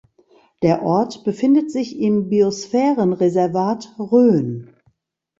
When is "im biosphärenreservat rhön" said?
1.99-4.73